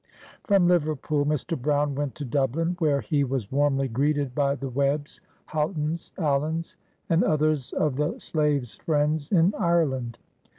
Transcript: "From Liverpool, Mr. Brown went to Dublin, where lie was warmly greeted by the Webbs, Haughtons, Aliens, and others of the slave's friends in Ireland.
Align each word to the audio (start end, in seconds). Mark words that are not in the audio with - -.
"From 0.47 0.67
Liverpool, 0.67 1.27
Mr. 1.27 1.55
Brown 1.55 1.93
went 1.93 2.15
to 2.15 2.25
Dublin, 2.25 2.75
where 2.79 3.03
lie 3.11 3.21
was 3.21 3.51
warmly 3.51 3.87
greeted 3.87 4.33
by 4.33 4.55
the 4.55 4.67
Webbs, 4.71 5.21
Haughtons, 5.49 6.11
Aliens, 6.17 6.75
and 7.07 7.23
others 7.23 7.71
of 7.73 7.97
the 7.97 8.17
slave's 8.17 8.77
friends 8.77 9.31
in 9.31 9.53
Ireland. 9.59 10.17